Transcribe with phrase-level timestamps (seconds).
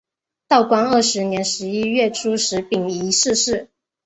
[0.47, 3.69] 道光二十年十一月初十丙寅逝世。